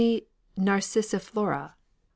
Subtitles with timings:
[0.57, 1.77] narcissiflora, L.